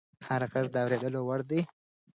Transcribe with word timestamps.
هر 0.27 0.41
غږ 0.51 0.65
د 0.71 0.75
اورېدو 0.83 1.21
وړ 1.27 1.39
دی 1.49 1.61